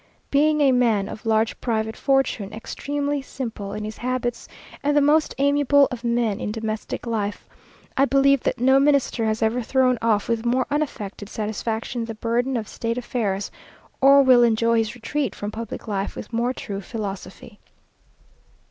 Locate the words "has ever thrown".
9.25-9.99